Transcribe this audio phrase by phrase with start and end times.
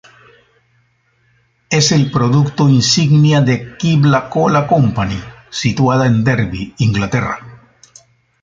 [1.69, 7.37] Es el producto insignia de Qibla Cola Company, situada en Derby, Inglaterra.